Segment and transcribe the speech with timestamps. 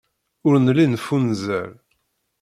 [0.47, 1.69] Ur nelli neffunzer.